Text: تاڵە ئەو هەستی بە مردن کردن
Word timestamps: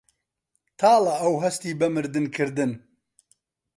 تاڵە 0.79 1.13
ئەو 1.21 1.33
هەستی 1.43 1.77
بە 1.79 1.87
مردن 1.95 2.25
کردن 2.35 2.71